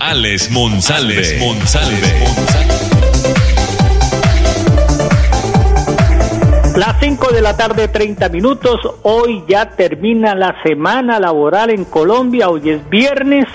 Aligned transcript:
Alex 0.00 0.50
Monsalve. 0.50 1.22
Las 6.76 7.00
5 7.00 7.32
de 7.32 7.40
la 7.40 7.56
tarde, 7.56 7.88
30 7.88 8.28
minutos. 8.28 8.80
Hoy 9.02 9.44
ya 9.48 9.70
termina 9.70 10.34
la 10.34 10.56
semana 10.62 11.20
laboral 11.20 11.70
en 11.70 11.84
Colombia. 11.84 12.48
Hoy 12.48 12.70
es 12.70 12.88
viernes 12.90 13.46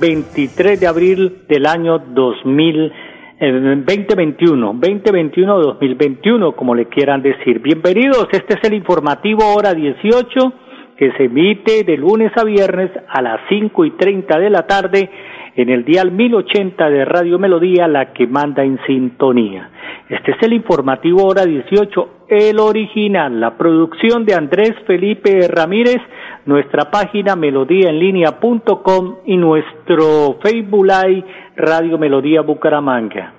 23 0.00 0.80
de 0.80 0.86
abril 0.86 1.42
del 1.48 1.66
año 1.66 1.98
2000, 1.98 2.92
2021, 3.40 4.74
2021-2021, 4.74 6.54
como 6.54 6.74
le 6.74 6.86
quieran 6.86 7.22
decir. 7.22 7.60
Bienvenidos, 7.60 8.28
este 8.32 8.54
es 8.54 8.64
el 8.64 8.74
informativo 8.74 9.54
hora 9.54 9.74
18 9.74 10.52
que 10.96 11.10
se 11.16 11.24
emite 11.24 11.84
de 11.84 11.96
lunes 11.96 12.30
a 12.36 12.44
viernes 12.44 12.90
a 13.08 13.20
las 13.22 13.40
5 13.48 13.84
y 13.84 13.90
30 13.92 14.38
de 14.38 14.50
la 14.50 14.66
tarde 14.66 15.10
en 15.54 15.68
el 15.68 15.84
dial 15.84 16.12
1080 16.12 16.88
de 16.88 17.04
Radio 17.04 17.38
Melodía, 17.38 17.86
la 17.86 18.12
que 18.12 18.26
manda 18.26 18.64
en 18.64 18.78
sintonía. 18.86 19.70
Este 20.08 20.32
es 20.32 20.38
el 20.42 20.52
informativo 20.52 21.26
hora 21.26 21.44
18, 21.44 22.08
el 22.28 22.58
original, 22.58 23.38
la 23.40 23.56
producción 23.56 24.24
de 24.24 24.34
Andrés 24.34 24.72
Felipe 24.86 25.46
Ramírez, 25.48 26.00
nuestra 26.46 26.90
página 26.90 27.36
melodíaenlínea.com 27.36 29.16
y 29.26 29.36
nuestro 29.36 30.38
Facebook 30.42 30.86
Live 30.86 31.24
Radio 31.56 31.98
Melodía 31.98 32.40
Bucaramanga. 32.40 33.34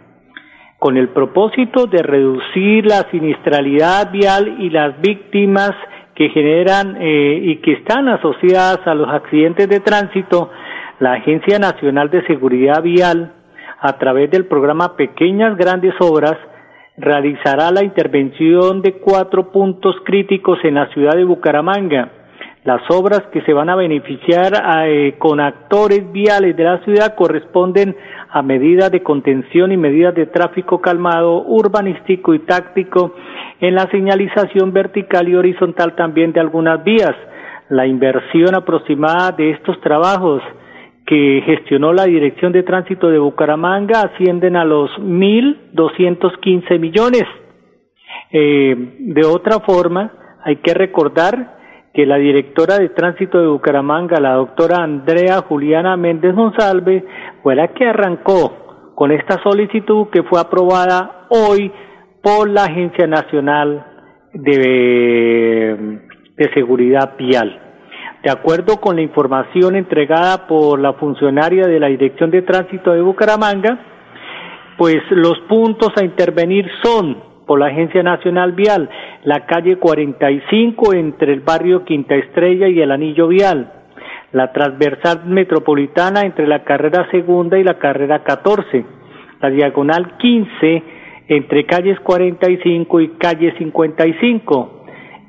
Con 0.77 0.97
el 0.97 1.09
propósito 1.09 1.87
de 1.87 2.03
reducir 2.03 2.85
la 2.85 3.09
sinistralidad 3.09 4.11
vial 4.11 4.57
y 4.59 4.69
las 4.69 4.99
víctimas 5.01 5.71
que 6.13 6.29
generan 6.29 6.97
eh, 6.99 7.39
y 7.41 7.55
que 7.57 7.73
están 7.73 8.07
asociadas 8.07 8.85
a 8.85 8.93
los 8.93 9.09
accidentes 9.09 9.67
de 9.67 9.79
tránsito, 9.79 10.51
la 11.03 11.15
Agencia 11.15 11.59
Nacional 11.59 12.09
de 12.09 12.25
Seguridad 12.27 12.81
Vial, 12.81 13.33
a 13.81 13.97
través 13.97 14.31
del 14.31 14.45
programa 14.45 14.95
Pequeñas 14.95 15.57
Grandes 15.57 15.93
Obras, 15.99 16.37
realizará 16.95 17.71
la 17.71 17.83
intervención 17.83 18.81
de 18.81 18.93
cuatro 18.99 19.51
puntos 19.51 19.97
críticos 20.05 20.59
en 20.63 20.75
la 20.75 20.87
ciudad 20.93 21.17
de 21.17 21.25
Bucaramanga. 21.25 22.07
Las 22.63 22.89
obras 22.89 23.21
que 23.33 23.41
se 23.41 23.51
van 23.51 23.69
a 23.69 23.75
beneficiar 23.75 24.53
eh, 24.85 25.15
con 25.17 25.41
actores 25.41 26.09
viales 26.13 26.55
de 26.55 26.63
la 26.63 26.77
ciudad 26.85 27.15
corresponden 27.15 27.97
a 28.29 28.41
medidas 28.41 28.89
de 28.89 29.03
contención 29.03 29.73
y 29.73 29.77
medidas 29.77 30.15
de 30.15 30.27
tráfico 30.27 30.79
calmado, 30.79 31.43
urbanístico 31.45 32.33
y 32.33 32.39
táctico 32.39 33.13
en 33.59 33.75
la 33.75 33.91
señalización 33.91 34.71
vertical 34.71 35.27
y 35.27 35.35
horizontal 35.35 35.97
también 35.97 36.31
de 36.31 36.39
algunas 36.39 36.81
vías. 36.81 37.15
La 37.67 37.85
inversión 37.85 38.55
aproximada 38.55 39.33
de 39.33 39.51
estos 39.51 39.81
trabajos 39.81 40.41
que 41.05 41.43
gestionó 41.45 41.93
la 41.93 42.05
Dirección 42.05 42.51
de 42.51 42.63
Tránsito 42.63 43.09
de 43.09 43.19
Bucaramanga 43.19 44.01
ascienden 44.01 44.55
a 44.55 44.63
los 44.63 44.89
1.215 44.99 46.79
millones. 46.79 47.23
Eh, 48.31 48.95
de 48.99 49.25
otra 49.25 49.59
forma, 49.59 50.11
hay 50.43 50.57
que 50.57 50.73
recordar 50.73 51.57
que 51.93 52.05
la 52.05 52.17
directora 52.17 52.79
de 52.79 52.89
Tránsito 52.89 53.39
de 53.39 53.47
Bucaramanga, 53.47 54.19
la 54.19 54.33
doctora 54.33 54.77
Andrea 54.77 55.41
Juliana 55.41 55.95
Méndez 55.95 56.33
Monsalve, 56.33 57.05
fue 57.43 57.55
la 57.55 57.67
que 57.69 57.85
arrancó 57.85 58.93
con 58.95 59.11
esta 59.11 59.41
solicitud 59.43 60.07
que 60.11 60.23
fue 60.23 60.39
aprobada 60.39 61.27
hoy 61.29 61.71
por 62.21 62.49
la 62.49 62.63
Agencia 62.63 63.05
Nacional 63.05 63.85
de, 64.33 65.99
de 66.35 66.53
Seguridad 66.53 67.15
Vial. 67.17 67.72
De 68.23 68.31
acuerdo 68.31 68.79
con 68.79 68.95
la 68.95 69.01
información 69.01 69.75
entregada 69.75 70.47
por 70.47 70.79
la 70.79 70.93
funcionaria 70.93 71.67
de 71.67 71.77
la 71.77 71.87
Dirección 71.87 72.31
de 72.31 72.41
Tránsito 72.41 72.93
de 72.93 73.01
Bucaramanga, 73.01 73.77
pues 74.77 75.01
los 75.09 75.37
puntos 75.41 75.89
a 75.97 76.05
intervenir 76.05 76.65
son 76.81 77.17
por 77.45 77.59
la 77.59 77.65
Agencia 77.65 78.01
Nacional 78.01 78.53
Vial, 78.53 78.89
la 79.25 79.45
calle 79.45 79.77
45 79.77 80.93
entre 80.93 81.33
el 81.33 81.41
barrio 81.41 81.83
Quinta 81.83 82.15
Estrella 82.15 82.69
y 82.69 82.79
el 82.79 82.91
Anillo 82.91 83.27
Vial, 83.27 83.73
la 84.31 84.53
transversal 84.53 85.25
metropolitana 85.25 86.21
entre 86.21 86.47
la 86.47 86.63
carrera 86.63 87.05
segunda 87.11 87.59
y 87.59 87.63
la 87.65 87.77
carrera 87.77 88.23
14, 88.23 88.85
la 89.41 89.49
diagonal 89.49 90.15
15 90.15 90.83
entre 91.27 91.65
calles 91.65 91.99
45 91.99 93.01
y 93.01 93.09
calle 93.17 93.53
55, 93.57 94.82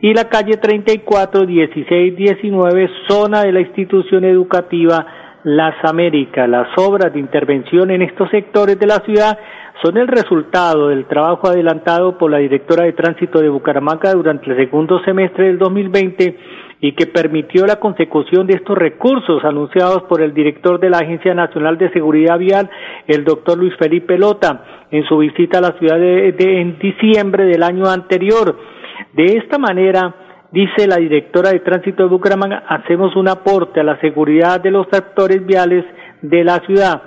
y 0.05 0.13
la 0.13 0.29
calle 0.29 0.59
34, 0.59 1.47
16, 1.47 2.15
19, 2.15 2.91
zona 3.09 3.41
de 3.41 3.53
la 3.53 3.61
institución 3.61 4.23
educativa 4.25 5.07
Las 5.45 5.83
Américas. 5.83 6.47
Las 6.47 6.69
obras 6.77 7.11
de 7.15 7.21
intervención 7.21 7.91
en 7.91 8.03
estos 8.03 8.29
sectores 8.29 8.79
de 8.79 8.87
la 8.87 8.99
ciudad 8.99 9.39
son 9.83 9.97
el 9.97 10.07
resultado 10.07 10.89
del 10.89 11.07
trabajo 11.07 11.49
adelantado 11.49 12.19
por 12.19 12.31
la 12.31 12.37
directora 12.37 12.85
de 12.85 12.93
tránsito 12.93 13.41
de 13.41 13.49
Bucaramanga 13.49 14.13
durante 14.13 14.51
el 14.51 14.59
segundo 14.59 15.03
semestre 15.05 15.47
del 15.47 15.59
2020 15.59 16.37
y 16.83 16.93
que 16.93 17.07
permitió 17.07 17.65
la 17.65 17.77
consecución 17.77 18.47
de 18.47 18.57
estos 18.57 18.77
recursos 18.77 19.43
anunciados 19.43 20.03
por 20.03 20.21
el 20.21 20.35
director 20.35 20.79
de 20.81 20.91
la 20.91 20.99
Agencia 20.99 21.33
Nacional 21.33 21.79
de 21.79 21.91
Seguridad 21.95 22.39
Vial, 22.39 22.69
el 23.07 23.25
doctor 23.25 23.57
Luis 23.57 23.75
Felipe 23.79 24.19
Lota, 24.19 24.87
en 24.91 25.03
su 25.07 25.17
visita 25.17 25.61
a 25.61 25.63
la 25.63 25.79
ciudad 25.79 25.97
de 25.97 26.61
en 26.61 26.79
diciembre 26.79 27.47
del 27.47 27.63
año 27.63 27.87
anterior. 27.87 28.74
De 29.13 29.37
esta 29.37 29.59
manera, 29.59 30.15
dice 30.51 30.87
la 30.87 30.97
directora 30.97 31.51
de 31.51 31.61
tránsito 31.61 32.05
de 32.05 32.09
Bucaramanga, 32.09 32.65
hacemos 32.69 33.15
un 33.17 33.29
aporte 33.29 33.81
a 33.81 33.85
la 33.85 34.01
seguridad 34.01 34.61
de 34.61 34.71
los 34.71 34.87
actores 34.93 35.45
viales 35.45 35.85
de 36.23 36.45
la 36.45 36.59
ciudad. 36.61 37.03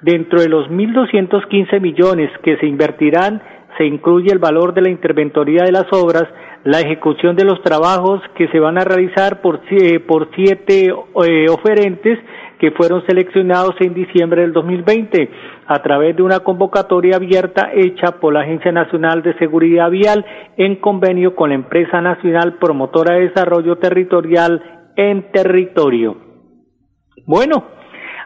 Dentro 0.00 0.40
de 0.40 0.48
los 0.48 0.68
1.215 0.68 1.80
millones 1.80 2.30
que 2.42 2.56
se 2.56 2.66
invertirán, 2.66 3.40
se 3.78 3.86
incluye 3.86 4.32
el 4.32 4.38
valor 4.38 4.74
de 4.74 4.82
la 4.82 4.90
interventoría 4.90 5.64
de 5.64 5.72
las 5.72 5.86
obras, 5.92 6.24
la 6.64 6.80
ejecución 6.80 7.36
de 7.36 7.44
los 7.44 7.62
trabajos 7.62 8.20
que 8.36 8.48
se 8.48 8.60
van 8.60 8.78
a 8.78 8.84
realizar 8.84 9.40
por, 9.40 9.60
por 10.06 10.28
siete 10.34 10.86
eh, 10.86 11.46
oferentes 11.48 12.18
que 12.58 12.70
fueron 12.70 13.04
seleccionados 13.06 13.74
en 13.80 13.94
diciembre 13.94 14.42
del 14.42 14.52
2020 14.52 15.30
a 15.66 15.82
través 15.82 16.16
de 16.16 16.22
una 16.22 16.40
convocatoria 16.40 17.16
abierta 17.16 17.70
hecha 17.74 18.20
por 18.20 18.34
la 18.34 18.40
Agencia 18.40 18.72
Nacional 18.72 19.22
de 19.22 19.36
Seguridad 19.38 19.90
Vial 19.90 20.24
en 20.56 20.76
convenio 20.76 21.34
con 21.34 21.50
la 21.50 21.54
empresa 21.54 22.00
nacional 22.00 22.54
promotora 22.54 23.14
de 23.14 23.28
desarrollo 23.28 23.76
territorial 23.78 24.90
en 24.96 25.30
territorio. 25.32 26.16
Bueno, 27.26 27.64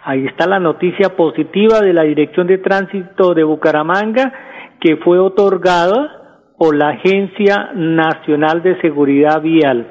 ahí 0.05 0.27
está 0.27 0.47
la 0.47 0.59
noticia 0.59 1.17
positiva 1.17 1.81
de 1.81 1.93
la 1.93 2.03
Dirección 2.03 2.47
de 2.47 2.59
Tránsito 2.59 3.35
de 3.35 3.45
Bucaramanga 3.45 4.33
que 4.81 4.97
fue 4.97 5.19
otorgada 5.19 6.43
por 6.59 6.75
la 6.75 6.89
Agencia 6.91 7.71
Nacional 7.75 8.63
de 8.63 8.81
Seguridad 8.81 9.43
Vial. 9.43 9.87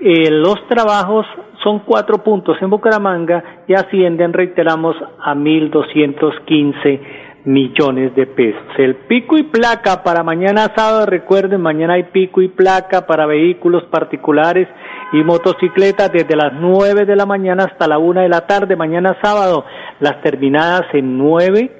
Eh, 0.00 0.30
los 0.30 0.66
trabajos 0.66 1.26
son 1.62 1.80
cuatro 1.80 2.22
puntos 2.22 2.56
en 2.60 2.70
Bucaramanga 2.70 3.62
y 3.66 3.74
ascienden, 3.74 4.32
reiteramos, 4.32 4.96
a 5.22 5.34
1.215 5.34 7.00
millones 7.44 8.14
de 8.14 8.26
pesos. 8.26 8.62
El 8.76 8.96
pico 8.96 9.36
y 9.36 9.44
placa 9.44 10.02
para 10.02 10.22
mañana 10.22 10.72
sábado, 10.74 11.06
recuerden, 11.06 11.60
mañana 11.60 11.94
hay 11.94 12.04
pico 12.04 12.42
y 12.42 12.48
placa 12.48 13.06
para 13.06 13.26
vehículos 13.26 13.84
particulares 13.84 14.68
y 15.12 15.22
motocicletas 15.22 16.12
desde 16.12 16.36
las 16.36 16.52
9 16.52 17.04
de 17.06 17.16
la 17.16 17.26
mañana 17.26 17.64
hasta 17.64 17.88
la 17.88 17.98
1 17.98 18.20
de 18.20 18.28
la 18.28 18.46
tarde, 18.46 18.76
mañana 18.76 19.16
sábado, 19.22 19.64
las 20.00 20.20
terminadas 20.22 20.86
en 20.92 21.18
9 21.18 21.70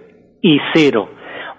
y 0.42 0.58
0. 0.74 1.08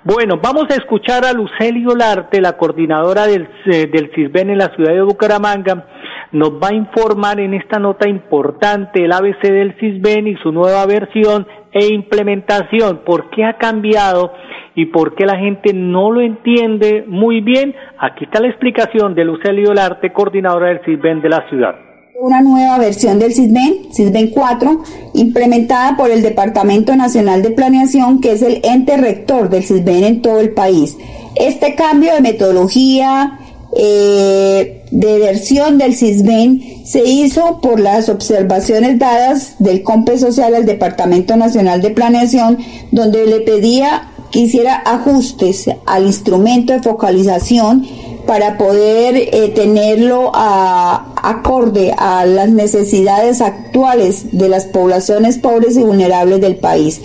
Bueno, 0.03 0.39
vamos 0.41 0.65
a 0.71 0.75
escuchar 0.75 1.25
a 1.25 1.33
Lucelio 1.33 1.95
Larte, 1.95 2.41
la 2.41 2.57
coordinadora 2.57 3.27
del, 3.27 3.47
eh, 3.65 3.85
del 3.85 4.11
CISBEN 4.15 4.49
en 4.49 4.57
la 4.57 4.69
ciudad 4.75 4.93
de 4.93 5.03
Bucaramanga, 5.03 5.85
nos 6.31 6.51
va 6.51 6.69
a 6.69 6.73
informar 6.73 7.39
en 7.39 7.53
esta 7.53 7.79
nota 7.79 8.07
importante 8.07 9.03
el 9.03 9.11
ABC 9.11 9.41
del 9.41 9.75
CISBEN 9.79 10.27
y 10.27 10.35
su 10.37 10.51
nueva 10.51 10.85
versión 10.85 11.45
e 11.73 11.87
implementación, 11.93 13.01
por 13.05 13.29
qué 13.29 13.43
ha 13.45 13.57
cambiado 13.57 14.31
y 14.75 14.85
por 14.87 15.15
qué 15.15 15.25
la 15.25 15.37
gente 15.37 15.73
no 15.73 16.11
lo 16.11 16.21
entiende 16.21 17.03
muy 17.07 17.41
bien. 17.41 17.75
Aquí 17.99 18.25
está 18.25 18.39
la 18.39 18.47
explicación 18.47 19.15
de 19.15 19.25
Lucelio 19.25 19.73
Larte, 19.73 20.13
coordinadora 20.13 20.69
del 20.69 20.81
CISBEN 20.85 21.21
de 21.21 21.29
la 21.29 21.49
ciudad. 21.49 21.75
una 22.19 22.41
nueva 22.41 22.77
versión 22.77 23.17
del 23.17 23.33
CISBEN, 23.33 23.91
CISBEN 23.91 24.29
4, 24.29 24.83
implementada 25.15 25.97
por 25.97 26.11
el 26.11 26.21
Departamento 26.21 26.95
Nacional 26.95 27.41
de 27.41 27.49
Planeación, 27.49 28.21
que 28.21 28.33
es 28.33 28.43
el 28.43 28.61
ente 28.63 28.95
rector 28.95 29.49
del 29.49 29.63
CISBEN 29.63 30.03
en 30.03 30.21
todo 30.21 30.39
el 30.39 30.53
país. 30.53 30.97
Este 31.35 31.73
cambio 31.73 32.13
de 32.13 32.21
metodología, 32.21 33.39
eh, 33.77 34.83
de 34.91 35.19
versión 35.19 35.77
del 35.77 35.95
CISBEN 35.95 36.85
se 36.85 37.05
hizo 37.05 37.61
por 37.61 37.79
las 37.79 38.09
observaciones 38.09 38.99
dadas 38.99 39.55
del 39.59 39.83
COMPE 39.83 40.17
Social 40.17 40.53
al 40.55 40.65
Departamento 40.65 41.37
Nacional 41.37 41.81
de 41.81 41.91
Planeación, 41.91 42.57
donde 42.91 43.25
le 43.25 43.39
pedía 43.41 44.09
que 44.31 44.39
hiciera 44.39 44.81
ajustes 44.85 45.69
al 45.85 46.05
instrumento 46.05 46.73
de 46.73 46.81
focalización 46.81 47.85
para 48.31 48.57
poder 48.57 49.17
eh, 49.17 49.51
tenerlo 49.53 50.31
acorde 50.33 51.93
a 51.97 52.25
las 52.25 52.47
necesidades 52.47 53.41
actuales 53.41 54.27
de 54.31 54.47
las 54.47 54.63
poblaciones 54.63 55.37
pobres 55.37 55.75
y 55.75 55.83
vulnerables 55.83 56.39
del 56.39 56.55
país. 56.55 57.01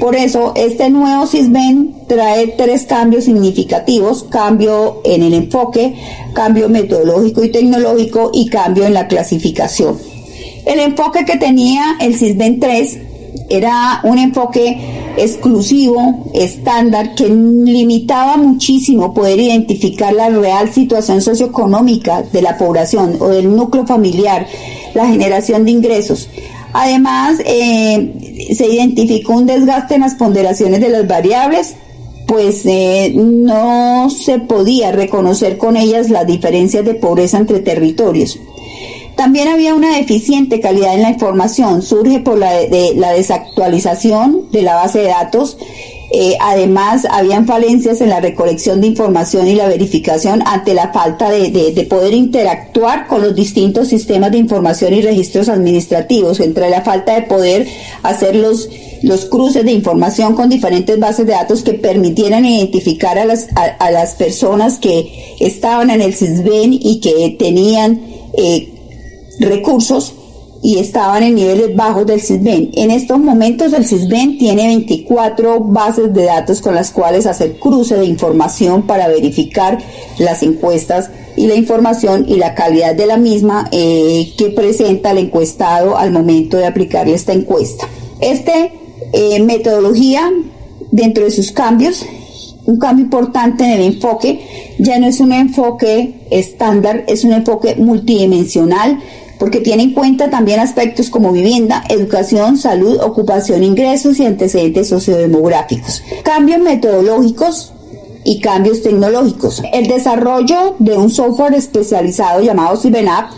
Por 0.00 0.16
eso, 0.16 0.54
este 0.56 0.88
nuevo 0.88 1.26
CISBEN 1.26 2.06
trae 2.08 2.46
tres 2.56 2.86
cambios 2.86 3.24
significativos, 3.24 4.22
cambio 4.30 5.02
en 5.04 5.22
el 5.22 5.34
enfoque, 5.34 5.96
cambio 6.32 6.70
metodológico 6.70 7.44
y 7.44 7.52
tecnológico 7.52 8.30
y 8.32 8.48
cambio 8.48 8.86
en 8.86 8.94
la 8.94 9.06
clasificación. 9.06 9.98
El 10.64 10.80
enfoque 10.80 11.26
que 11.26 11.36
tenía 11.36 11.98
el 12.00 12.16
CISBEN 12.16 12.58
3 12.58 12.98
era 13.48 14.00
un 14.04 14.18
enfoque 14.18 15.12
exclusivo, 15.16 16.30
estándar, 16.34 17.14
que 17.14 17.28
limitaba 17.28 18.36
muchísimo 18.36 19.12
poder 19.12 19.40
identificar 19.40 20.12
la 20.12 20.30
real 20.30 20.72
situación 20.72 21.20
socioeconómica 21.20 22.22
de 22.22 22.42
la 22.42 22.56
población 22.56 23.16
o 23.20 23.28
del 23.28 23.54
núcleo 23.54 23.86
familiar, 23.86 24.46
la 24.94 25.06
generación 25.06 25.64
de 25.64 25.72
ingresos. 25.72 26.28
Además, 26.72 27.38
eh, 27.44 28.48
se 28.54 28.66
identificó 28.66 29.34
un 29.34 29.46
desgaste 29.46 29.96
en 29.96 30.02
las 30.02 30.14
ponderaciones 30.14 30.80
de 30.80 30.88
las 30.88 31.06
variables, 31.06 31.74
pues 32.26 32.62
eh, 32.64 33.12
no 33.16 34.08
se 34.08 34.38
podía 34.38 34.92
reconocer 34.92 35.58
con 35.58 35.76
ellas 35.76 36.10
las 36.10 36.26
diferencias 36.26 36.84
de 36.84 36.94
pobreza 36.94 37.38
entre 37.38 37.58
territorios. 37.58 38.38
También 39.20 39.48
había 39.48 39.74
una 39.74 39.98
deficiente 39.98 40.60
calidad 40.60 40.94
en 40.94 41.02
la 41.02 41.10
información, 41.10 41.82
surge 41.82 42.20
por 42.20 42.38
la, 42.38 42.54
de, 42.54 42.94
la 42.96 43.12
desactualización 43.12 44.50
de 44.50 44.62
la 44.62 44.76
base 44.76 45.00
de 45.00 45.08
datos. 45.08 45.58
Eh, 46.10 46.38
además, 46.40 47.06
habían 47.10 47.46
falencias 47.46 48.00
en 48.00 48.08
la 48.08 48.20
recolección 48.20 48.80
de 48.80 48.86
información 48.86 49.46
y 49.46 49.56
la 49.56 49.68
verificación 49.68 50.42
ante 50.46 50.72
la 50.72 50.90
falta 50.94 51.28
de, 51.28 51.50
de, 51.50 51.84
poder 51.84 52.14
interactuar 52.14 53.08
con 53.08 53.20
los 53.20 53.34
distintos 53.34 53.88
sistemas 53.88 54.32
de 54.32 54.38
información 54.38 54.94
y 54.94 55.02
registros 55.02 55.50
administrativos, 55.50 56.40
entre 56.40 56.70
la 56.70 56.80
falta 56.80 57.14
de 57.14 57.20
poder 57.20 57.68
hacer 58.02 58.34
los, 58.34 58.70
los 59.02 59.26
cruces 59.26 59.66
de 59.66 59.72
información 59.72 60.34
con 60.34 60.48
diferentes 60.48 60.98
bases 60.98 61.26
de 61.26 61.34
datos 61.34 61.62
que 61.62 61.74
permitieran 61.74 62.46
identificar 62.46 63.18
a 63.18 63.26
las, 63.26 63.48
a, 63.54 63.90
las 63.90 64.14
personas 64.14 64.78
que 64.78 65.36
estaban 65.40 65.90
en 65.90 66.00
el 66.00 66.14
CISBEN 66.14 66.72
y 66.72 67.00
que 67.00 67.36
tenían 67.38 68.00
eh, 68.32 68.79
recursos 69.40 70.14
y 70.62 70.78
estaban 70.78 71.22
en 71.22 71.34
niveles 71.36 71.74
bajos 71.74 72.06
del 72.06 72.20
CISBEN. 72.20 72.70
En 72.74 72.90
estos 72.90 73.18
momentos 73.18 73.72
el 73.72 73.86
CISBEN 73.86 74.38
tiene 74.38 74.66
24 74.66 75.60
bases 75.60 76.12
de 76.12 76.24
datos 76.24 76.60
con 76.60 76.74
las 76.74 76.90
cuales 76.90 77.26
hacer 77.26 77.58
cruce 77.58 77.96
de 77.96 78.04
información 78.04 78.82
para 78.82 79.08
verificar 79.08 79.78
las 80.18 80.42
encuestas 80.42 81.10
y 81.36 81.46
la 81.46 81.54
información 81.54 82.26
y 82.28 82.36
la 82.36 82.54
calidad 82.54 82.94
de 82.94 83.06
la 83.06 83.16
misma 83.16 83.68
eh, 83.72 84.32
que 84.36 84.50
presenta 84.50 85.12
el 85.12 85.18
encuestado 85.18 85.96
al 85.96 86.12
momento 86.12 86.58
de 86.58 86.66
aplicarle 86.66 87.14
esta 87.14 87.32
encuesta. 87.32 87.88
Esta 88.20 88.52
eh, 89.12 89.40
metodología, 89.40 90.30
dentro 90.90 91.24
de 91.24 91.30
sus 91.30 91.52
cambios, 91.52 92.04
un 92.66 92.78
cambio 92.78 93.04
importante 93.04 93.64
en 93.64 93.70
el 93.70 93.80
enfoque, 93.80 94.76
ya 94.78 94.98
no 94.98 95.06
es 95.06 95.20
un 95.20 95.32
enfoque 95.32 96.26
estándar, 96.30 97.04
es 97.08 97.24
un 97.24 97.32
enfoque 97.32 97.76
multidimensional 97.76 99.00
porque 99.40 99.60
tiene 99.60 99.84
en 99.84 99.94
cuenta 99.94 100.28
también 100.28 100.60
aspectos 100.60 101.08
como 101.08 101.32
vivienda, 101.32 101.82
educación, 101.88 102.58
salud, 102.58 103.00
ocupación, 103.00 103.64
ingresos 103.64 104.20
y 104.20 104.26
antecedentes 104.26 104.88
sociodemográficos. 104.88 106.02
Cambios 106.22 106.60
metodológicos 106.60 107.72
y 108.22 108.40
cambios 108.40 108.82
tecnológicos. 108.82 109.62
El 109.72 109.88
desarrollo 109.88 110.76
de 110.78 110.98
un 110.98 111.08
software 111.08 111.54
especializado 111.54 112.42
llamado 112.42 112.76
CIBENAP 112.76 113.30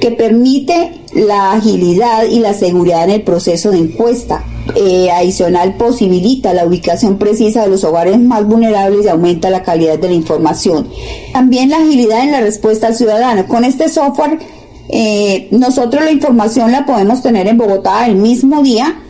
que 0.00 0.12
permite 0.12 1.02
la 1.12 1.54
agilidad 1.54 2.24
y 2.30 2.38
la 2.38 2.54
seguridad 2.54 3.02
en 3.04 3.10
el 3.10 3.22
proceso 3.22 3.72
de 3.72 3.78
encuesta. 3.78 4.44
Eh, 4.76 5.10
adicional 5.10 5.74
posibilita 5.76 6.54
la 6.54 6.66
ubicación 6.66 7.18
precisa 7.18 7.62
de 7.62 7.70
los 7.70 7.82
hogares 7.82 8.20
más 8.20 8.46
vulnerables 8.46 9.06
y 9.06 9.08
aumenta 9.08 9.50
la 9.50 9.64
calidad 9.64 9.98
de 9.98 10.08
la 10.08 10.14
información. 10.14 10.88
También 11.32 11.70
la 11.70 11.78
agilidad 11.78 12.22
en 12.22 12.30
la 12.30 12.40
respuesta 12.42 12.86
al 12.86 12.94
ciudadano. 12.94 13.48
Con 13.48 13.64
este 13.64 13.88
software 13.88 14.38
eh, 14.88 15.48
nosotros 15.50 16.04
la 16.04 16.10
información 16.10 16.72
la 16.72 16.86
podemos 16.86 17.22
tener 17.22 17.46
en 17.46 17.58
Bogotá 17.58 18.06
el 18.06 18.16
mismo 18.16 18.62
día. 18.62 19.02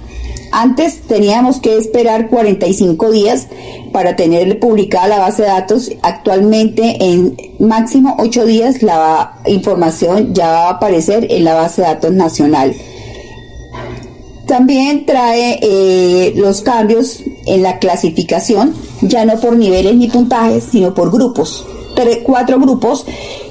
Antes 0.51 1.03
teníamos 1.03 1.61
que 1.61 1.77
esperar 1.77 2.29
45 2.29 3.11
días 3.11 3.49
para 3.93 4.17
tener 4.17 4.59
publicada 4.59 5.09
la 5.09 5.19
base 5.19 5.43
de 5.43 5.49
datos. 5.49 5.91
Actualmente 6.03 6.97
en 7.05 7.37
máximo 7.59 8.17
8 8.19 8.47
días 8.47 8.83
la 8.83 9.35
información 9.47 10.35
ya 10.35 10.49
va 10.49 10.67
a 10.67 10.71
aparecer 10.71 11.27
en 11.31 11.45
la 11.45 11.55
base 11.55 11.83
de 11.83 11.89
datos 11.89 12.13
nacional. 12.13 12.75
También 14.47 15.05
trae 15.05 15.59
eh, 15.61 16.33
los 16.35 16.63
cambios 16.63 17.23
en 17.45 17.63
la 17.63 17.79
clasificación, 17.79 18.75
ya 19.03 19.27
no 19.27 19.39
por 19.39 19.55
niveles 19.57 19.95
ni 19.97 20.09
puntajes, 20.09 20.65
sino 20.73 20.95
por 20.95 21.11
grupos. 21.11 21.67
Cuatro 22.25 22.59
grupos 22.59 23.05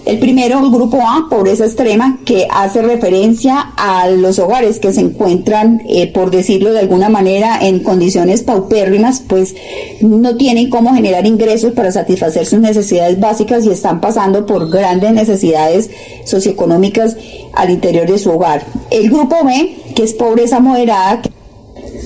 el 0.07 0.19
primero, 0.19 0.59
el 0.59 0.71
grupo 0.71 1.01
A, 1.01 1.27
pobreza 1.29 1.65
extrema, 1.65 2.19
que 2.23 2.47
hace 2.49 2.81
referencia 2.81 3.73
a 3.75 4.07
los 4.07 4.39
hogares 4.39 4.79
que 4.79 4.93
se 4.93 5.01
encuentran, 5.01 5.81
eh, 5.89 6.07
por 6.07 6.31
decirlo 6.31 6.71
de 6.71 6.79
alguna 6.79 7.09
manera, 7.09 7.59
en 7.61 7.79
condiciones 7.79 8.41
paupérrimas, 8.41 9.21
pues 9.27 9.53
no 9.99 10.37
tienen 10.37 10.69
cómo 10.69 10.95
generar 10.95 11.25
ingresos 11.25 11.73
para 11.73 11.91
satisfacer 11.91 12.45
sus 12.45 12.59
necesidades 12.59 13.19
básicas 13.19 13.65
y 13.65 13.69
están 13.69 13.99
pasando 13.99 14.45
por 14.45 14.69
grandes 14.69 15.11
necesidades 15.11 15.89
socioeconómicas 16.23 17.17
al 17.53 17.69
interior 17.69 18.09
de 18.09 18.17
su 18.17 18.31
hogar. 18.31 18.65
El 18.89 19.09
grupo 19.09 19.43
B, 19.43 19.75
que 19.93 20.03
es 20.03 20.13
pobreza 20.13 20.61
moderada, 20.61 21.21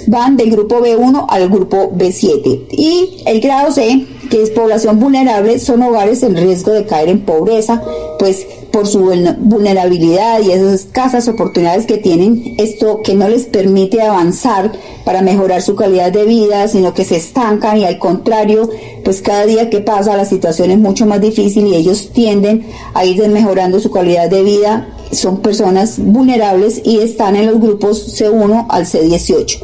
van 0.08 0.38
del 0.38 0.50
grupo 0.50 0.82
B1 0.82 1.28
al 1.30 1.50
grupo 1.50 1.92
B7. 1.92 2.66
Y 2.72 3.22
el 3.28 3.40
grado 3.42 3.72
C, 3.72 4.08
que 4.32 4.42
es 4.42 4.50
población 4.50 4.98
vulnerable, 5.00 5.60
son 5.60 5.84
hogares 5.84 6.24
en 6.24 6.38
riesgo 6.38 6.72
de 6.72 6.86
caer 6.86 7.10
en 7.10 7.20
pobreza, 7.20 7.84
pues 8.18 8.48
por 8.72 8.88
su 8.88 9.12
vulnerabilidad 9.40 10.40
y 10.42 10.52
esas 10.52 10.86
escasas 10.86 11.28
oportunidades 11.28 11.86
que 11.86 11.98
tienen, 11.98 12.56
esto 12.58 13.02
que 13.04 13.14
no 13.14 13.28
les 13.28 13.44
permite 13.44 14.02
avanzar 14.02 14.72
para 15.04 15.22
mejorar 15.22 15.62
su 15.62 15.76
calidad 15.76 16.14
de 16.14 16.24
vida, 16.24 16.70
sino 16.70 16.94
que 16.94 17.04
se 17.04 17.18
estancan 17.18 17.78
y 17.78 17.84
al 17.84 18.00
contrario, 18.00 18.70
pues 19.04 19.22
cada 19.22 19.46
día 19.46 19.70
que 19.70 19.82
pasa 19.82 20.16
la 20.16 20.24
situación 20.24 20.72
es 20.72 20.80
mucho 20.80 21.06
más 21.06 21.20
difícil 21.20 21.68
y 21.68 21.76
ellos 21.76 22.12
tienden 22.14 22.66
a 22.94 23.04
ir 23.04 23.28
mejorando 23.28 23.82
su 23.82 23.92
calidad 23.92 24.30
de 24.30 24.44
vida. 24.44 24.88
Son 25.12 25.42
personas 25.42 25.96
vulnerables 26.00 26.82
y 26.86 27.00
están 27.00 27.36
en 27.36 27.48
los 27.48 27.60
grupos 27.60 28.18
C1 28.18 28.68
al 28.70 28.86
C18. 28.86 29.60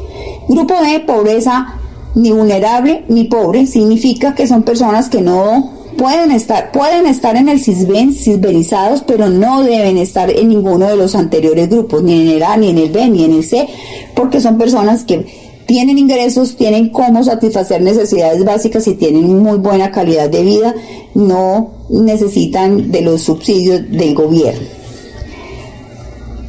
Grupo 0.49 0.73
de 0.83 0.99
pobreza 0.99 1.79
ni 2.17 2.31
vulnerable 2.31 3.03
ni 3.09 3.25
pobre, 3.25 3.67
significa 3.67 4.33
que 4.33 4.47
son 4.47 4.63
personas 4.63 5.07
que 5.07 5.21
no 5.21 5.71
pueden 5.97 6.31
estar, 6.31 6.71
pueden 6.71 7.05
estar 7.05 7.35
en 7.35 7.47
el 7.47 7.59
CISBEN, 7.59 8.13
CISBENizados, 8.13 9.03
pero 9.03 9.29
no 9.29 9.63
deben 9.63 9.97
estar 9.97 10.29
en 10.29 10.49
ninguno 10.49 10.87
de 10.87 10.97
los 10.97 11.15
anteriores 11.15 11.69
grupos, 11.69 12.03
ni 12.03 12.21
en 12.21 12.27
el 12.29 12.43
A, 12.43 12.57
ni 12.57 12.69
en 12.69 12.79
el 12.79 12.89
B, 12.89 13.07
ni 13.09 13.23
en 13.23 13.33
el 13.33 13.43
C, 13.43 13.67
porque 14.15 14.41
son 14.41 14.57
personas 14.57 15.03
que 15.03 15.25
tienen 15.67 15.97
ingresos, 15.97 16.55
tienen 16.55 16.89
cómo 16.89 17.23
satisfacer 17.23 17.81
necesidades 17.81 18.43
básicas 18.43 18.87
y 18.87 18.95
tienen 18.95 19.39
muy 19.39 19.57
buena 19.59 19.91
calidad 19.91 20.29
de 20.29 20.41
vida, 20.41 20.75
no 21.13 21.71
necesitan 21.89 22.91
de 22.91 23.01
los 23.01 23.21
subsidios 23.21 23.81
del 23.91 24.15
gobierno. 24.15 24.76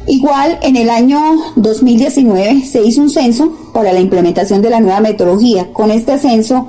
Igual, 0.09 0.59
en 0.63 0.75
el 0.75 0.89
año 0.89 1.19
2019 1.55 2.65
se 2.65 2.83
hizo 2.83 2.99
un 2.99 3.11
censo 3.11 3.53
para 3.73 3.93
la 3.93 3.99
implementación 3.99 4.59
de 4.59 4.71
la 4.71 4.79
nueva 4.79 5.01
metodología. 5.01 5.71
Con 5.71 5.91
este 5.91 6.17
censo 6.17 6.65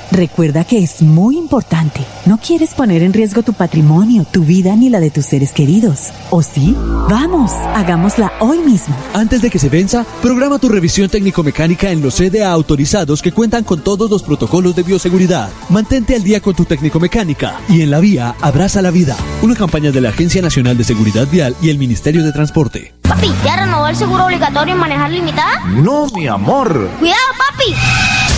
Recuerda 0.11 0.65
que 0.65 0.83
es 0.83 1.01
muy 1.01 1.37
importante. 1.37 2.01
No 2.25 2.37
quieres 2.37 2.73
poner 2.73 3.01
en 3.01 3.13
riesgo 3.13 3.43
tu 3.43 3.53
patrimonio, 3.53 4.25
tu 4.29 4.43
vida 4.43 4.75
ni 4.75 4.89
la 4.89 4.99
de 4.99 5.09
tus 5.09 5.25
seres 5.25 5.53
queridos. 5.53 6.09
¿O 6.31 6.41
sí? 6.41 6.75
Vamos, 7.09 7.51
hagámosla 7.73 8.33
hoy 8.41 8.59
mismo. 8.59 8.93
Antes 9.13 9.41
de 9.41 9.49
que 9.49 9.57
se 9.57 9.69
venza, 9.69 10.05
programa 10.21 10.59
tu 10.59 10.67
revisión 10.67 11.09
técnico-mecánica 11.09 11.91
en 11.91 12.01
los 12.01 12.15
CDA 12.15 12.51
autorizados 12.51 13.21
que 13.21 13.31
cuentan 13.31 13.63
con 13.63 13.81
todos 13.81 14.11
los 14.11 14.21
protocolos 14.23 14.75
de 14.75 14.83
bioseguridad. 14.83 15.49
Mantente 15.69 16.15
al 16.15 16.23
día 16.23 16.41
con 16.41 16.55
tu 16.55 16.65
técnico-mecánica 16.65 17.55
y 17.69 17.81
en 17.81 17.89
la 17.91 18.01
vía 18.01 18.35
abraza 18.41 18.81
la 18.81 18.91
vida. 18.91 19.15
Una 19.41 19.55
campaña 19.55 19.91
de 19.91 20.01
la 20.01 20.09
Agencia 20.09 20.41
Nacional 20.41 20.77
de 20.77 20.83
Seguridad 20.83 21.27
Vial 21.31 21.55
y 21.61 21.69
el 21.69 21.77
Ministerio 21.77 22.23
de 22.25 22.33
Transporte. 22.33 22.93
Papi, 23.03 23.31
¿ya 23.45 23.55
renovó 23.55 23.87
el 23.87 23.95
seguro 23.95 24.25
obligatorio 24.25 24.73
en 24.73 24.79
manejar 24.79 25.09
limitada? 25.09 25.65
No, 25.67 26.07
mi 26.07 26.27
amor. 26.27 26.89
Cuidado, 26.99 27.19
papi. 27.37 28.10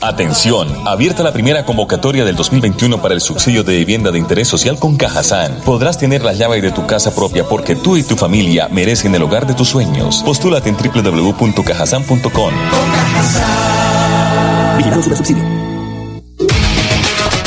Atención, 0.00 0.68
abierta 0.86 1.22
la 1.24 1.32
primera 1.32 1.64
convocatoria 1.64 2.24
del 2.24 2.36
2021 2.36 3.02
para 3.02 3.14
el 3.14 3.20
subsidio 3.20 3.64
de 3.64 3.76
vivienda 3.76 4.12
de 4.12 4.18
interés 4.18 4.46
social 4.46 4.78
con 4.78 4.96
Cajazán. 4.96 5.60
Podrás 5.64 5.98
tener 5.98 6.22
la 6.22 6.32
llave 6.32 6.60
de 6.60 6.70
tu 6.70 6.86
casa 6.86 7.14
propia 7.14 7.44
porque 7.44 7.74
tú 7.74 7.96
y 7.96 8.04
tu 8.04 8.16
familia 8.16 8.68
merecen 8.68 9.14
el 9.14 9.22
hogar 9.22 9.46
de 9.46 9.54
tus 9.54 9.68
sueños. 9.68 10.22
Postúlate 10.24 10.68
en 10.68 10.76
www.cajazán.com. 10.76 12.52
Vigilando 14.76 15.16
subsidio. 15.16 15.42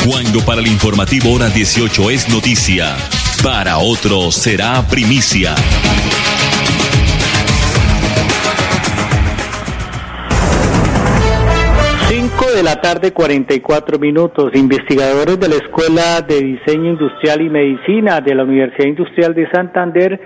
Cuando 0.05 0.43
para 0.43 0.59
el 0.61 0.67
informativo 0.67 1.31
hora 1.31 1.47
18 1.47 2.09
es 2.09 2.27
noticia, 2.27 2.97
para 3.43 3.77
otro 3.77 4.31
será 4.31 4.85
primicia. 4.87 5.55
De 12.49 12.63
la 12.63 12.81
tarde, 12.81 13.13
44 13.13 13.99
minutos. 13.99 14.51
Investigadores 14.55 15.39
de 15.39 15.47
la 15.47 15.55
Escuela 15.55 16.21
de 16.27 16.41
Diseño 16.41 16.91
Industrial 16.91 17.39
y 17.39 17.49
Medicina 17.49 18.19
de 18.19 18.33
la 18.33 18.43
Universidad 18.43 18.87
Industrial 18.87 19.33
de 19.35 19.49
Santander 19.51 20.19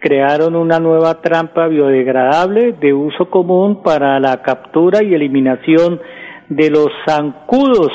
crearon 0.00 0.56
una 0.56 0.80
nueva 0.80 1.22
trampa 1.22 1.68
biodegradable 1.68 2.72
de 2.72 2.92
uso 2.92 3.30
común 3.30 3.82
para 3.82 4.18
la 4.18 4.42
captura 4.42 5.02
y 5.04 5.14
eliminación 5.14 6.00
de 6.48 6.70
los 6.70 6.88
zancudos. 7.06 7.92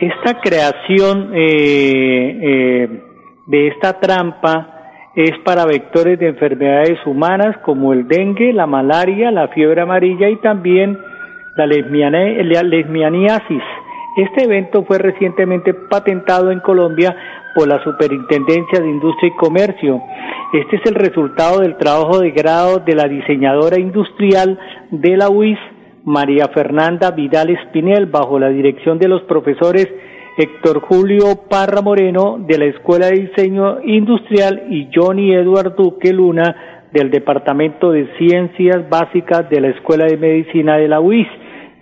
Esta 0.00 0.40
creación 0.40 1.32
eh, 1.34 2.38
eh, 2.42 3.02
de 3.46 3.68
esta 3.68 4.00
trampa 4.00 5.12
es 5.14 5.38
para 5.44 5.66
vectores 5.66 6.18
de 6.18 6.28
enfermedades 6.28 6.98
humanas 7.06 7.58
como 7.64 7.92
el 7.92 8.08
dengue, 8.08 8.52
la 8.52 8.66
malaria, 8.66 9.30
la 9.30 9.48
fiebre 9.48 9.82
amarilla 9.82 10.28
y 10.30 10.36
también 10.36 10.98
la, 11.56 11.66
lesmianiasis. 11.66 13.62
Este 14.16 14.44
evento 14.44 14.84
fue 14.84 14.98
recientemente 14.98 15.74
patentado 15.74 16.50
en 16.50 16.60
Colombia 16.60 17.14
por 17.54 17.68
la 17.68 17.82
Superintendencia 17.82 18.80
de 18.80 18.88
Industria 18.88 19.28
y 19.28 19.36
Comercio. 19.36 20.00
Este 20.52 20.76
es 20.76 20.86
el 20.86 20.94
resultado 20.94 21.60
del 21.60 21.76
trabajo 21.76 22.20
de 22.20 22.30
grado 22.30 22.78
de 22.78 22.94
la 22.94 23.08
diseñadora 23.08 23.78
industrial 23.78 24.58
de 24.90 25.16
la 25.16 25.28
UIS, 25.28 25.58
María 26.04 26.48
Fernanda 26.48 27.10
Vidal 27.10 27.50
Espinel, 27.50 28.06
bajo 28.06 28.38
la 28.38 28.48
dirección 28.48 28.98
de 28.98 29.08
los 29.08 29.22
profesores 29.22 29.88
Héctor 30.38 30.80
Julio 30.80 31.48
Parra 31.48 31.80
Moreno 31.80 32.36
de 32.38 32.58
la 32.58 32.66
Escuela 32.66 33.06
de 33.06 33.28
Diseño 33.28 33.80
Industrial 33.82 34.64
y 34.68 34.88
Johnny 34.94 35.34
Eduardo 35.34 35.84
Duque 35.84 36.12
Luna 36.12 36.54
del 36.92 37.10
Departamento 37.10 37.90
de 37.90 38.06
Ciencias 38.18 38.88
Básicas 38.88 39.48
de 39.50 39.60
la 39.60 39.68
Escuela 39.68 40.04
de 40.04 40.16
Medicina 40.16 40.76
de 40.76 40.88
la 40.88 41.00
UIS, 41.00 41.26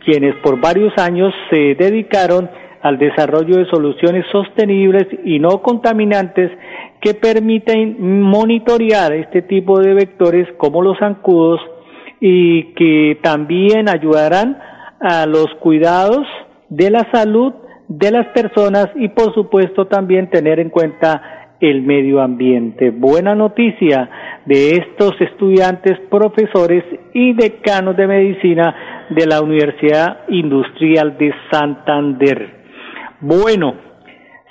quienes 0.05 0.35
por 0.37 0.61
varios 0.61 0.93
años 0.99 1.33
se 1.51 1.75
dedicaron 1.75 2.49
al 2.83 2.99
desarrollo 2.99 3.57
de 3.57 3.67
soluciones 3.67 4.27
sostenibles 4.31 5.07
y 5.25 5.39
no 5.39 5.63
contaminantes 5.63 6.51
que 7.01 7.15
permiten 7.15 8.21
monitorear 8.21 9.13
este 9.15 9.43
tipo 9.43 9.81
de 9.81 9.95
vectores 9.95 10.47
como 10.59 10.83
los 10.83 10.99
zancudos 10.99 11.61
y 12.21 12.75
que 12.75 13.19
también 13.23 13.89
ayudarán 13.89 14.59
a 15.01 15.27
los 15.27 15.47
cuidados 15.61 16.27
de 16.69 16.91
la 16.91 17.07
salud 17.11 17.53
de 17.89 18.11
las 18.11 18.27
personas 18.29 18.89
y 18.97 19.09
por 19.09 19.35
supuesto 19.35 19.87
también 19.87 20.31
tener 20.31 20.61
en 20.61 20.71
cuenta 20.71 21.47
el 21.61 21.83
medio 21.83 22.21
ambiente. 22.21 22.91
Buena 22.91 23.35
noticia 23.35 24.11
de 24.45 24.77
estos 24.77 25.19
estudiantes, 25.21 25.99
profesores 26.11 26.85
y 27.15 27.33
decanos 27.33 27.97
de 27.97 28.07
medicina 28.07 28.94
de 29.11 29.27
la 29.27 29.41
Universidad 29.41 30.21
Industrial 30.29 31.17
de 31.19 31.33
Santander. 31.51 32.65
Bueno, 33.21 33.75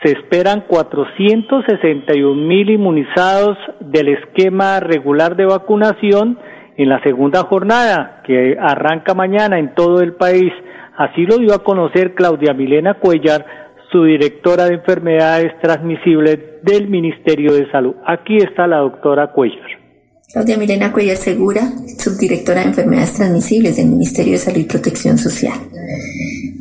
se 0.04 0.12
esperan 0.12 0.66
461 0.68 2.36
mil 2.36 2.70
inmunizados 2.70 3.58
del 3.80 4.10
esquema 4.10 4.80
regular 4.80 5.36
de 5.36 5.46
vacunación 5.46 6.38
en 6.78 6.90
la 6.90 7.02
segunda 7.04 7.44
jornada 7.44 8.22
que 8.26 8.58
arranca 8.60 9.14
mañana 9.14 9.60
en 9.60 9.74
todo 9.76 10.02
el 10.02 10.14
país. 10.14 10.52
Así 10.98 11.26
lo 11.26 11.38
dio 11.38 11.54
a 11.54 11.64
conocer 11.64 12.14
Claudia 12.16 12.54
Milena 12.54 12.96
Cuellar, 12.96 13.46
su 13.92 14.04
directora 14.04 14.66
de 14.66 14.76
enfermedades 14.76 15.54
transmisibles 15.62 16.64
del 16.64 16.88
Ministerio 16.90 17.54
de 17.54 17.70
Salud. 17.72 17.96
Aquí 18.06 18.38
está 18.38 18.68
la 18.68 18.78
doctora 18.78 19.32
Cuellar. 19.32 19.84
Claudia 20.34 20.58
Milena 20.58 20.92
Cuellar 20.92 21.18
Segura, 21.18 21.62
subdirectora 22.24 22.62
de 22.62 22.68
enfermedades 22.68 23.14
transmisibles 23.16 23.76
del 23.76 23.88
Ministerio 23.88 24.34
de 24.34 24.40
Salud 24.40 24.60
y 24.60 24.64
Protección 24.64 25.18
Social. 25.18 25.60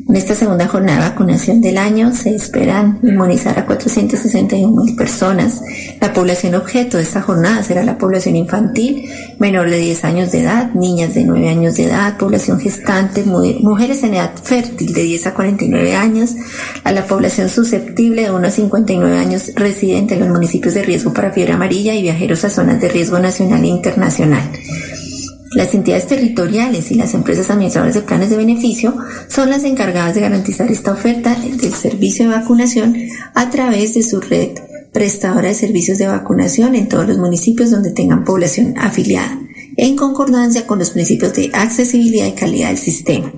En 0.08 0.16
esta 0.16 0.34
segunda 0.34 0.66
jornada 0.66 1.04
de 1.04 1.10
vacunación 1.10 1.60
del 1.60 1.78
año 1.78 2.12
se 2.12 2.34
esperan 2.34 2.98
inmunizar 3.04 3.56
a 3.58 3.64
461 3.64 4.82
mil 4.82 4.96
personas. 4.96 5.62
La 6.00 6.12
población 6.12 6.56
objeto 6.56 6.96
de 6.96 7.04
esta 7.04 7.22
jornada 7.22 7.62
será 7.62 7.84
la 7.84 7.96
población 7.96 8.34
infantil, 8.34 9.08
menor 9.38 9.70
de 9.70 9.78
10 9.78 10.04
años 10.04 10.32
de 10.32 10.42
edad, 10.42 10.74
niñas 10.74 11.14
de 11.14 11.24
9 11.24 11.48
años 11.48 11.76
de 11.76 11.84
edad, 11.84 12.18
población 12.18 12.58
gestante, 12.58 13.22
mujeres 13.22 14.02
en 14.02 14.14
edad 14.14 14.32
fértil 14.42 14.92
de 14.92 15.02
10 15.02 15.28
a 15.28 15.34
49 15.34 15.94
años, 15.94 16.34
a 16.82 16.90
la 16.90 17.06
población 17.06 17.48
susceptible 17.48 18.22
de 18.22 18.32
1 18.32 18.48
a 18.48 18.50
59 18.50 19.16
años 19.16 19.52
residente 19.54 20.14
en 20.14 20.20
los 20.20 20.28
municipios 20.28 20.74
de 20.74 20.82
riesgo 20.82 21.14
para 21.14 21.30
fiebre 21.30 21.52
amarilla 21.52 21.94
y 21.94 22.02
viajeros 22.02 22.44
a 22.44 22.50
zonas 22.50 22.80
de 22.80 22.88
riesgo 22.88 23.20
nacional 23.20 23.62
e 23.62 23.68
internacional. 23.68 24.42
Las 25.54 25.74
entidades 25.74 26.06
territoriales 26.06 26.90
y 26.90 26.94
las 26.94 27.12
empresas 27.12 27.50
administradoras 27.50 27.94
de 27.94 28.02
planes 28.02 28.30
de 28.30 28.36
beneficio 28.36 28.96
son 29.28 29.50
las 29.50 29.64
encargadas 29.64 30.14
de 30.14 30.22
garantizar 30.22 30.70
esta 30.70 30.92
oferta 30.92 31.34
del 31.34 31.74
servicio 31.74 32.28
de 32.28 32.36
vacunación 32.36 32.96
a 33.34 33.50
través 33.50 33.94
de 33.94 34.02
su 34.02 34.20
red 34.20 34.52
prestadora 34.92 35.48
de 35.48 35.54
servicios 35.54 35.98
de 35.98 36.06
vacunación 36.06 36.74
en 36.74 36.88
todos 36.88 37.06
los 37.06 37.18
municipios 37.18 37.70
donde 37.70 37.90
tengan 37.90 38.24
población 38.24 38.74
afiliada, 38.78 39.38
en 39.76 39.96
concordancia 39.96 40.66
con 40.66 40.78
los 40.78 40.90
principios 40.90 41.34
de 41.34 41.50
accesibilidad 41.52 42.26
y 42.26 42.32
calidad 42.32 42.68
del 42.68 42.78
sistema. 42.78 43.32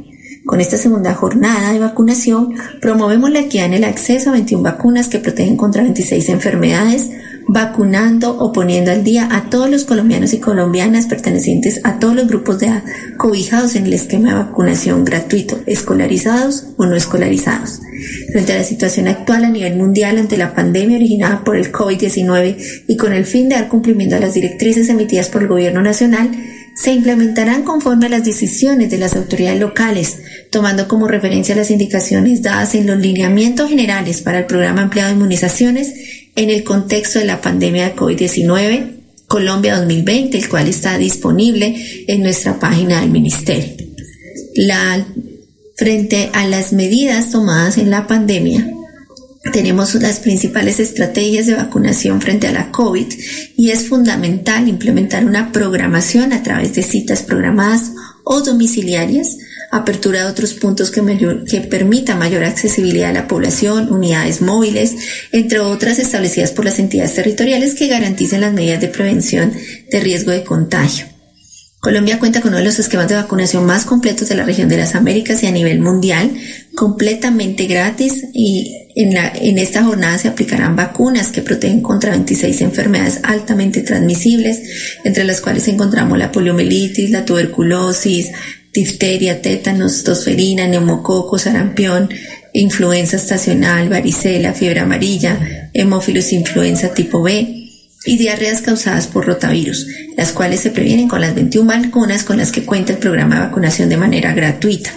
Con 0.47 0.61
esta 0.61 0.77
segunda 0.77 1.15
jornada 1.15 1.73
de 1.73 1.79
vacunación, 1.79 2.55
promovemos 2.81 3.31
la 3.31 3.41
equidad 3.41 3.67
en 3.67 3.75
el 3.75 3.85
acceso 3.85 4.29
a 4.29 4.35
21 4.35 4.63
vacunas 4.63 5.09
que 5.09 5.19
protegen 5.19 5.57
contra 5.57 5.83
26 5.83 6.29
enfermedades, 6.29 7.09
vacunando 7.47 8.39
o 8.39 8.53
poniendo 8.53 8.91
al 8.91 9.05
día 9.05 9.29
a 9.31 9.51
todos 9.51 9.71
los 9.71 9.85
colombianos 9.85 10.33
y 10.33 10.39
colombianas 10.39 11.07
pertenecientes 11.07 11.81
a 11.85 11.99
todos 11.99 12.15
los 12.15 12.27
grupos 12.27 12.59
de 12.59 12.67
edad 12.67 12.85
cobijados 13.17 13.75
en 13.75 13.87
el 13.87 13.93
esquema 13.93 14.31
de 14.31 14.35
vacunación 14.37 15.05
gratuito, 15.05 15.61
escolarizados 15.67 16.69
o 16.77 16.87
no 16.87 16.97
escolarizados. 16.97 17.81
Frente 18.33 18.53
a 18.53 18.57
la 18.57 18.65
situación 18.65 19.09
actual 19.09 19.45
a 19.45 19.51
nivel 19.51 19.77
mundial 19.77 20.19
ante 20.19 20.37
la 20.37 20.55
pandemia 20.55 20.97
originada 20.97 21.45
por 21.45 21.57
el 21.57 21.71
COVID-19 21.71 22.85
y 22.89 22.97
con 22.97 23.13
el 23.13 23.25
fin 23.25 23.49
de 23.49 23.57
dar 23.57 23.69
cumplimiento 23.69 24.17
a 24.17 24.21
las 24.21 24.35
directrices 24.35 24.89
emitidas 24.89 25.29
por 25.29 25.43
el 25.43 25.49
Gobierno 25.49 25.83
Nacional, 25.83 26.31
se 26.75 26.93
implementarán 26.93 27.63
conforme 27.63 28.07
a 28.07 28.09
las 28.09 28.25
decisiones 28.25 28.91
de 28.91 28.99
las 28.99 29.15
autoridades 29.15 29.61
locales, 29.61 30.19
tomando 30.51 30.89
como 30.89 31.07
referencia 31.07 31.55
las 31.55 31.71
indicaciones 31.71 32.43
dadas 32.43 32.75
en 32.75 32.87
los 32.89 32.99
lineamientos 32.99 33.69
generales 33.69 34.23
para 34.23 34.41
el 34.41 34.47
programa 34.47 34.83
ampliado 34.83 35.11
de 35.11 35.15
inmunizaciones 35.15 35.95
en 36.37 36.51
el 36.51 36.65
contexto 36.65 37.19
de 37.19 37.25
la 37.25 37.41
pandemia 37.41 37.91
de 37.91 37.97
COVID-19 37.97 38.95
Colombia 39.27 39.77
2020, 39.79 40.39
el 40.39 40.49
cual 40.49 40.69
está 40.69 40.99
disponible 40.99 42.05
en 42.07 42.23
nuestra 42.23 42.59
página 42.61 43.01
del 43.01 43.11
Ministerio. 43.11 43.75
Frente 45.77 46.31
a 46.33 46.47
las 46.47 46.73
medidas 46.73 47.31
tomadas 47.31 47.79
en 47.79 47.91
la 47.91 48.07
pandemia, 48.07 48.71
tenemos 49.53 49.95
las 49.97 50.21
principales 50.21 50.79
estrategias 50.79 51.47
de 51.47 51.55
vacunación 51.55 52.21
frente 52.21 52.47
a 52.47 52.53
la 52.53 52.71
COVID 52.71 53.07
y 53.57 53.71
es 53.71 53.89
fundamental 53.89 54.69
implementar 54.69 55.25
una 55.25 55.51
programación 55.51 56.33
a 56.33 56.45
través 56.45 56.75
de 56.75 56.85
citas 56.85 57.25
programadas 57.25 57.91
o 58.23 58.41
domiciliarias 58.41 59.37
apertura 59.71 60.21
de 60.21 60.31
otros 60.31 60.55
puntos 60.55 60.91
que, 60.91 61.03
permita 61.71 62.15
mayor 62.15 62.45
accesibilidad 62.45 63.11
a 63.11 63.15
la 63.15 63.29
población, 63.29 63.93
unidades 63.93 64.41
móviles, 64.41 64.95
entre 65.33 65.61
otras 65.61 65.99
establecidas 65.99 66.53
por 66.53 66.65
las 66.65 66.79
entidades 66.79 67.15
territoriales 67.15 67.75
que 67.75 67.89
garanticen 67.89 68.41
las 68.41 68.53
medidas 68.53 68.81
de 68.81 68.89
prevención 68.89 69.53
de 69.91 70.01
riesgo 70.01 70.31
de 70.31 70.45
contagio. 70.45 71.07
Colombia 71.85 72.19
cuenta 72.19 72.41
con 72.41 72.49
uno 72.49 72.61
de 72.61 72.65
los 72.65 72.79
esquemas 72.79 73.09
de 73.09 73.15
vacunación 73.15 73.67
más 73.67 73.85
completos 73.85 74.31
de 74.31 74.35
la 74.35 74.45
región 74.45 74.71
de 74.71 74.79
las 74.79 74.95
Américas 74.95 75.43
y 75.43 75.49
a 75.49 75.51
nivel 75.51 75.81
mundial, 75.81 76.31
completamente 76.75 77.67
gratis 77.67 78.25
y 78.33 78.75
en, 78.97 79.15
en 79.17 79.59
esta 79.59 79.85
jornada 79.85 80.17
se 80.17 80.29
aplicarán 80.29 80.77
vacunas 80.77 81.29
que 81.29 81.43
protegen 81.43 81.83
contra 81.83 82.13
26 82.13 82.63
enfermedades 82.63 83.21
altamente 83.23 83.83
transmisibles, 83.83 84.63
entre 85.05 85.25
las 85.25 85.43
cuales 85.43 85.69
encontramos 85.69 86.17
la 86.17 86.33
poliomielitis, 86.33 87.11
la 87.11 87.27
tuberculosis, 87.27 88.31
difteria, 88.75 89.41
tétanos, 89.41 90.03
tosferina, 90.03 90.67
neumococo, 90.67 91.39
sarampión, 91.39 92.11
influenza 92.53 93.17
estacional, 93.17 93.89
varicela, 93.89 94.53
fiebre 94.53 94.81
amarilla, 94.81 95.71
hemófilos 95.73 96.33
influenza 96.33 96.93
tipo 96.93 97.23
B 97.23 97.71
y 98.05 98.19
diarreas 98.19 98.61
causadas 98.61 99.07
por 99.07 99.27
rotavirus, 99.27 99.87
las 100.17 100.33
cuales 100.33 100.61
se 100.61 100.71
previenen 100.71 101.09
con 101.09 101.21
las 101.21 101.35
21 101.35 101.67
vacunas 101.67 102.25
con 102.25 102.37
las 102.37 102.53
que 102.53 102.65
cuenta 102.65 102.93
el 102.93 102.99
programa 102.99 103.37
de 103.37 103.41
vacunación 103.43 103.89
de 103.89 103.97
manera 103.97 104.35
gratuita. 104.35 104.91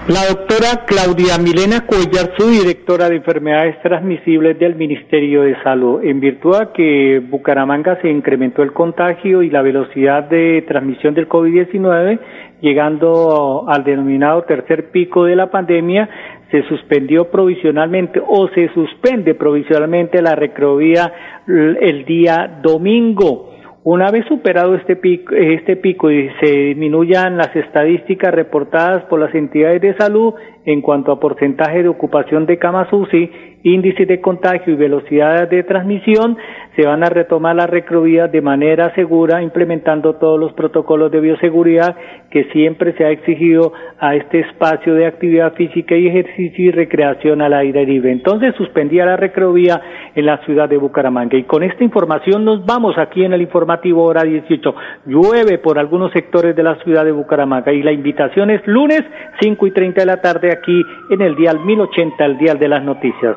La 0.09 0.25
doctora 0.25 0.87
Claudia 0.87 1.37
Milena 1.37 1.85
Cuellar, 1.85 2.33
su 2.39 2.49
directora 2.49 3.11
de 3.11 3.17
enfermedades 3.17 3.79
transmisibles 3.83 4.59
del 4.59 4.75
Ministerio 4.75 5.43
de 5.43 5.55
Salud, 5.63 6.03
en 6.03 6.19
virtud 6.19 6.59
de 6.59 6.69
que 6.73 7.23
Bucaramanga 7.29 8.01
se 8.01 8.09
incrementó 8.09 8.63
el 8.63 8.73
contagio 8.73 9.43
y 9.43 9.51
la 9.51 9.61
velocidad 9.61 10.25
de 10.25 10.65
transmisión 10.67 11.13
del 11.13 11.29
COVID-19, 11.29 12.21
llegando 12.63 13.67
al 13.69 13.85
denominado 13.85 14.45
tercer 14.45 14.91
pico 14.91 15.27
de 15.27 15.37
la 15.37 15.51
pandemia, 15.51 16.09
se 16.51 16.63
suspendió 16.69 17.31
provisionalmente 17.31 18.19
o 18.27 18.49
se 18.49 18.71
suspende 18.73 19.35
provisionalmente 19.35 20.23
la 20.23 20.35
recrovía 20.35 21.13
el 21.47 22.07
día 22.07 22.61
domingo. 22.63 23.58
Una 23.85 24.11
vez 24.11 24.27
superado 24.27 24.75
este 24.75 24.97
pico, 24.97 25.35
este 25.35 25.77
pico 25.77 26.11
y 26.11 26.29
se 26.41 26.51
disminuyan 26.51 27.37
las 27.37 27.55
estadísticas 27.55 28.35
reportadas 28.35 29.05
por 29.05 29.21
las 29.21 29.35
entidades 29.35 29.81
de 29.81 29.97
salud 29.97 30.35
en 30.65 30.83
cuanto 30.83 31.13
a 31.13 31.21
porcentaje 31.21 31.83
de 31.83 31.89
ocupación 31.89 32.45
de 32.45 32.59
camas 32.59 32.93
UCI, 32.93 33.48
índice 33.63 34.07
de 34.07 34.21
contagio 34.21 34.73
y 34.73 34.77
velocidad 34.77 35.49
de 35.49 35.63
transmisión, 35.65 36.37
se 36.77 36.87
van 36.87 37.03
a 37.03 37.09
retomar 37.09 37.57
las 37.57 37.69
recrovías 37.69 38.31
de 38.31 38.41
manera 38.41 38.95
segura, 38.95 39.43
implementando 39.43 40.15
todos 40.15 40.39
los 40.39 40.53
protocolos 40.53 41.11
de 41.11 41.21
bioseguridad 41.21 41.97
que 42.31 42.45
siempre 42.53 42.93
se 42.93 43.05
ha 43.05 43.11
exigido 43.11 43.73
a 43.99 44.15
este 44.15 44.41
espacio 44.41 44.95
de 44.95 45.07
actividad 45.07 45.55
física 45.55 45.97
y 45.97 46.07
ejercicio 46.07 46.67
y 46.67 46.71
recreación 46.71 47.43
al 47.43 47.55
aire 47.55 47.85
libre. 47.85 48.13
Entonces 48.13 48.55
suspendía 48.55 49.05
la 49.07 49.17
recrovía 49.17 49.81
en 50.15 50.27
la 50.27 50.39
ciudad 50.45 50.69
de 50.69 50.77
Bucaramanga. 50.77 51.37
Y 51.37 51.45
con 51.45 51.63
esta 51.63 51.83
información 51.83 52.45
nos 52.45 52.65
vamos 52.65 52.97
aquí 52.97 53.25
en 53.25 53.33
el 53.33 53.43
informativo 53.43 54.05
hora 54.05 54.23
18. 54.23 54.75
Llueve 55.07 55.59
por 55.59 55.79
algunos 55.79 56.13
sectores 56.13 56.55
de 56.55 56.63
la 56.63 56.77
ciudad 56.85 57.05
de 57.05 57.13
Bucaramanga 57.13 57.73
y 57.73 57.83
la 57.83 57.93
invitación 57.93 58.51
es 58.51 58.65
lunes 58.67 59.03
5 59.41 59.67
y 59.67 59.71
30 59.73 60.01
de 60.01 60.07
la 60.07 60.21
tarde 60.21 60.53
aquí 60.53 60.83
en 61.11 61.23
el 61.23 61.35
dial 61.35 61.61
1080, 61.65 62.25
el 62.25 62.39
dial 62.39 62.59
de 62.59 62.69
las 62.69 62.85
noticias. 62.85 63.37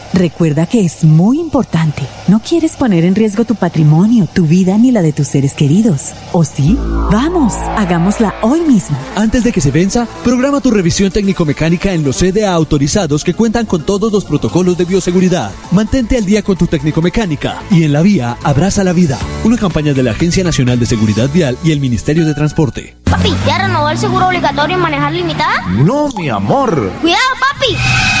Recuerda 0.13 0.65
que 0.65 0.83
es 0.83 1.03
muy 1.03 1.39
importante. 1.39 2.03
No 2.27 2.41
quieres 2.41 2.75
poner 2.75 3.05
en 3.05 3.15
riesgo 3.15 3.45
tu 3.45 3.55
patrimonio, 3.55 4.27
tu 4.31 4.45
vida 4.45 4.77
ni 4.77 4.91
la 4.91 5.01
de 5.01 5.13
tus 5.13 5.27
seres 5.27 5.53
queridos. 5.53 6.11
¿O 6.33 6.43
sí? 6.43 6.77
Vamos, 7.11 7.53
hagámosla 7.77 8.35
hoy 8.41 8.61
mismo. 8.61 8.97
Antes 9.15 9.43
de 9.43 9.51
que 9.51 9.61
se 9.61 9.71
venza, 9.71 10.07
programa 10.23 10.59
tu 10.59 10.69
revisión 10.69 11.11
técnico-mecánica 11.11 11.93
en 11.93 12.03
los 12.03 12.17
CDA 12.17 12.53
autorizados 12.53 13.23
que 13.23 13.33
cuentan 13.33 13.65
con 13.65 13.85
todos 13.85 14.11
los 14.11 14.25
protocolos 14.25 14.77
de 14.77 14.85
bioseguridad. 14.85 15.51
Mantente 15.71 16.17
al 16.17 16.25
día 16.25 16.41
con 16.41 16.57
tu 16.57 16.67
técnico-mecánica 16.67 17.61
y 17.71 17.83
en 17.83 17.93
la 17.93 18.01
vía 18.01 18.37
abraza 18.43 18.83
la 18.83 18.93
vida. 18.93 19.17
Una 19.45 19.57
campaña 19.57 19.93
de 19.93 20.03
la 20.03 20.11
Agencia 20.11 20.43
Nacional 20.43 20.79
de 20.79 20.85
Seguridad 20.85 21.29
Vial 21.33 21.57
y 21.63 21.71
el 21.71 21.79
Ministerio 21.79 22.25
de 22.25 22.33
Transporte. 22.33 22.97
Papi, 23.05 23.33
¿ya 23.47 23.59
renovó 23.59 23.89
el 23.89 23.97
seguro 23.97 24.27
obligatorio 24.27 24.75
en 24.75 24.81
manejar 24.81 25.13
limitada? 25.13 25.67
No, 25.69 26.09
mi 26.17 26.29
amor. 26.29 26.91
Cuidado, 27.01 27.21
papi. 27.39 28.20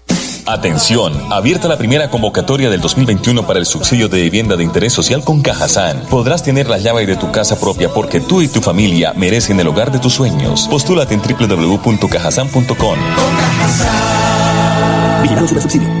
Atención, 0.45 1.13
abierta 1.31 1.67
la 1.67 1.77
primera 1.77 2.09
convocatoria 2.09 2.69
del 2.69 2.81
2021 2.81 3.45
para 3.45 3.59
el 3.59 3.65
subsidio 3.65 4.07
de 4.07 4.21
vivienda 4.21 4.55
de 4.55 4.63
interés 4.63 4.93
social 4.93 5.23
con 5.23 5.41
Cajazán. 5.41 6.03
Podrás 6.09 6.43
tener 6.43 6.67
la 6.67 6.77
llave 6.77 7.05
de 7.05 7.15
tu 7.15 7.31
casa 7.31 7.59
propia 7.59 7.89
porque 7.93 8.19
tú 8.19 8.41
y 8.41 8.47
tu 8.47 8.61
familia 8.61 9.13
merecen 9.15 9.59
el 9.59 9.67
hogar 9.67 9.91
de 9.91 9.99
tus 9.99 10.13
sueños. 10.13 10.67
Postúlate 10.69 11.13
en 11.13 11.21
www.cajazán.com. 11.21 12.97
Vigilado 15.21 15.47
subsidio 15.47 16.00